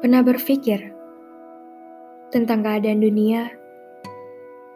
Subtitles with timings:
[0.00, 0.96] Pernah berpikir
[2.32, 3.52] tentang keadaan dunia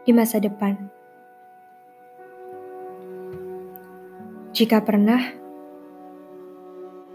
[0.04, 0.77] di masa depan?
[4.52, 5.25] Jika pernah,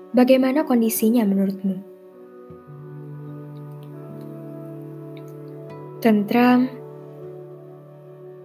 [0.10, 1.78] bagaimana kondisinya menurutmu?
[6.02, 6.66] Tentram,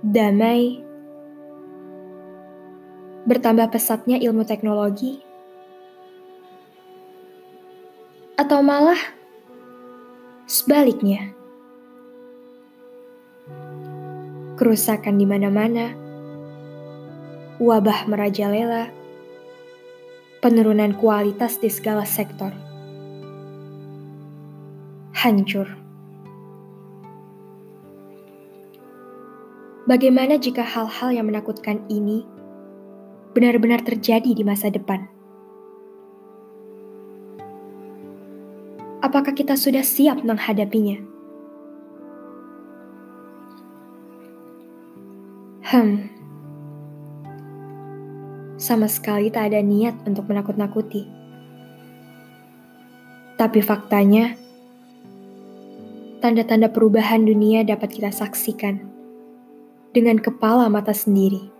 [0.04, 0.84] damai,
[3.24, 5.24] bertambah pesatnya ilmu teknologi,
[8.36, 9.23] atau malah
[10.44, 11.32] Sebaliknya,
[14.60, 15.96] kerusakan di mana-mana,
[17.56, 18.92] wabah merajalela,
[20.44, 22.52] penurunan kualitas di segala sektor,
[25.16, 25.64] hancur.
[29.88, 32.20] Bagaimana jika hal-hal yang menakutkan ini
[33.32, 35.13] benar-benar terjadi di masa depan?
[39.04, 40.96] Apakah kita sudah siap menghadapinya?
[45.68, 46.08] Hmm,
[48.56, 51.04] sama sekali tak ada niat untuk menakut-nakuti.
[53.36, 54.38] Tapi faktanya,
[56.24, 58.80] tanda-tanda perubahan dunia dapat kita saksikan
[59.92, 61.52] dengan kepala mata sendiri.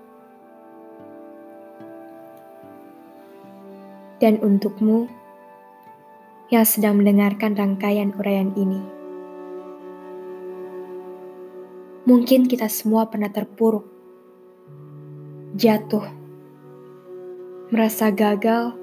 [4.23, 5.11] Dan untukmu,
[6.53, 8.81] yang sedang mendengarkan rangkaian uraian ini.
[12.05, 13.89] Mungkin kita semua pernah terpuruk,
[15.57, 16.05] jatuh,
[17.73, 18.77] merasa gagal,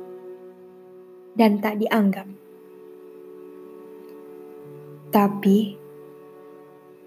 [1.37, 2.25] dan tak dianggap.
[5.13, 5.77] Tapi,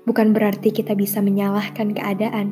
[0.07, 2.49] bukan berarti kita bisa menyalahkan keadaan.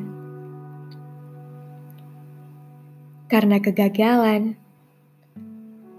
[3.31, 4.59] Karena kegagalan,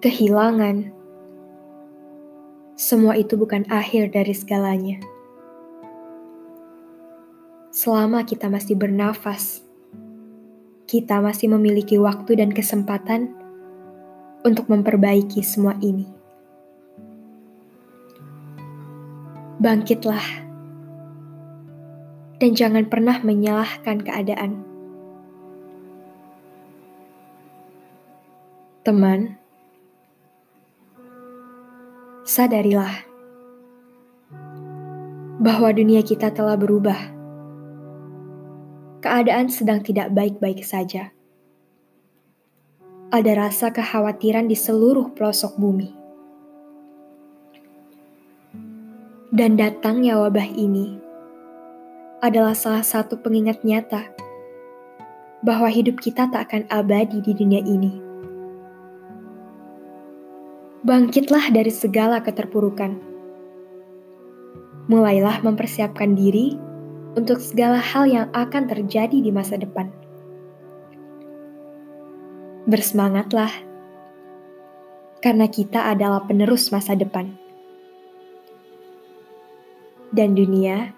[0.05, 0.93] kehilangan,
[2.75, 4.99] semua itu bukan akhir dari segalanya.
[7.71, 9.63] Selama kita masih bernafas,
[10.91, 13.31] kita masih memiliki waktu dan kesempatan
[14.43, 16.07] untuk memperbaiki semua ini.
[19.63, 20.45] Bangkitlah,
[22.43, 24.67] dan jangan pernah menyalahkan keadaan.
[28.85, 29.41] Teman,
[32.35, 33.07] sadarilah
[35.39, 37.15] bahwa dunia kita telah berubah.
[38.99, 41.15] Keadaan sedang tidak baik-baik saja.
[43.15, 45.95] Ada rasa kekhawatiran di seluruh pelosok bumi.
[49.31, 50.99] Dan datangnya wabah ini
[52.19, 54.11] adalah salah satu pengingat nyata
[55.47, 58.04] bahwa hidup kita tak akan abadi di dunia ini
[60.85, 63.01] bangkitlah dari segala keterpurukan.
[64.85, 66.61] Mulailah mempersiapkan diri
[67.17, 69.89] untuk segala hal yang akan terjadi di masa depan.
[72.69, 73.49] Bersemangatlah,
[75.25, 77.33] karena kita adalah penerus masa depan.
[80.13, 80.93] Dan dunia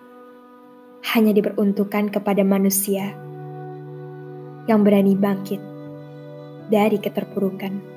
[1.14, 3.14] hanya diperuntukkan kepada manusia
[4.66, 5.62] yang berani bangkit
[6.74, 7.95] dari keterpurukan.